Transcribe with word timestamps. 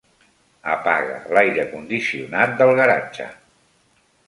Apaga 0.75 1.19
l'aire 1.37 1.67
condicionat 1.75 2.57
del 2.63 2.75
garatge. 2.83 3.31